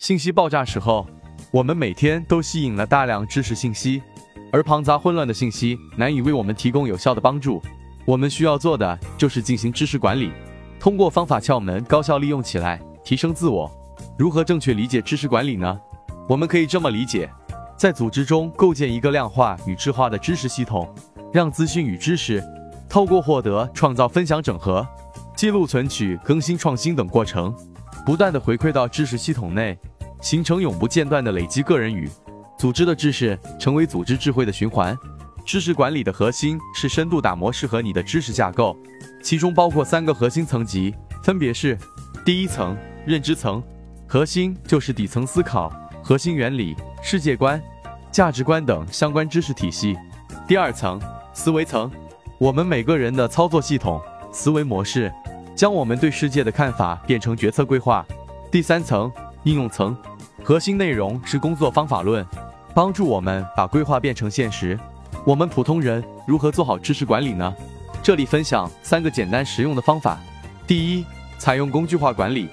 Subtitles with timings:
[0.00, 1.06] 信息爆炸时候，
[1.50, 4.02] 我们每天都吸引了大量知识信息，
[4.50, 7.60] 而庞杂混乱的信息难以为我们提供有效的帮助。
[8.06, 10.32] 我们需要做的就是进行知识管理，
[10.80, 13.70] 通过方法窍门高效利用起来，提升自我。
[14.18, 15.78] 如何正确理解知识管理呢？
[16.26, 17.30] 我们可以这么理解：
[17.76, 20.88] 在组织中构建一个量化与质化的知识系统，
[21.30, 22.42] 让资讯与知识
[22.88, 24.86] 透过获得、创造、分享、整合、
[25.36, 27.54] 记录、存取、更新、创新等过程，
[28.06, 29.78] 不断的回馈到知识系统内。
[30.20, 32.08] 形成永不间断的累积个人与
[32.58, 34.96] 组织的知识，成为组织智慧的循环。
[35.46, 38.76] 知识管理的核心是深度打磨适合你的知识架构，
[39.22, 41.76] 其中包括三个核心层级，分别是：
[42.24, 42.76] 第一层
[43.06, 43.62] 认知层，
[44.06, 45.72] 核心就是底层思考、
[46.02, 47.60] 核心原理、世界观、
[48.12, 49.94] 价值观等相关知识体系；
[50.46, 51.00] 第二层
[51.32, 51.90] 思维层，
[52.38, 54.00] 我们每个人的操作系统、
[54.30, 55.10] 思维模式，
[55.56, 58.04] 将我们对世界的看法变成决策规划；
[58.52, 59.10] 第三层
[59.44, 59.96] 应用层。
[60.50, 62.26] 核心内容是工作方法论，
[62.74, 64.76] 帮助我们把规划变成现实。
[65.24, 67.54] 我们普通人如何做好知识管理呢？
[68.02, 70.18] 这里分享三个简单实用的方法。
[70.66, 71.04] 第一，
[71.38, 72.48] 采用工具化管理，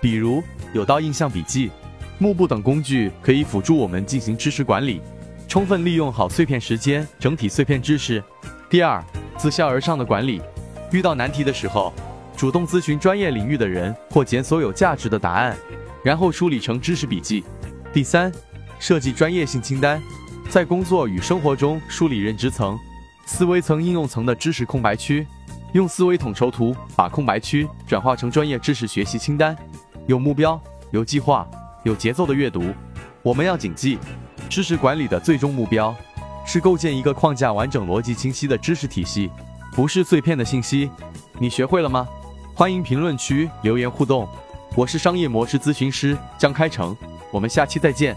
[0.00, 0.42] 比如
[0.72, 1.70] 有道印象笔记、
[2.16, 5.02] 幕布等工具可以辅助我们进行知识管理，
[5.46, 8.24] 充分利用好碎片时间整体碎片知识。
[8.70, 9.04] 第二，
[9.36, 10.40] 自下而上的管理，
[10.90, 11.92] 遇到难题的时候，
[12.34, 15.54] 主动咨询专业领域的人或检索有价值的答案。
[16.02, 17.44] 然后梳理成知识笔记。
[17.92, 18.32] 第三，
[18.78, 20.02] 设计专业性清单，
[20.48, 22.78] 在工作与生活中梳理认知层、
[23.26, 25.26] 思维层、应用层的知识空白区，
[25.72, 29.56] 用思维统筹图把空白区转化成专业知识学习清单。
[30.06, 31.48] 有目标、有计划、
[31.84, 32.72] 有节奏的阅读。
[33.22, 33.98] 我们要谨记，
[34.48, 35.94] 知识管理的最终目标
[36.44, 39.30] 是构建一个框架完整、逻辑清晰的知识体系，
[39.76, 40.90] 不是碎片的信息。
[41.38, 42.08] 你学会了吗？
[42.54, 44.28] 欢迎评论区留言互动。
[44.74, 46.96] 我是商业模式咨询师江开成，
[47.30, 48.16] 我们下期再见。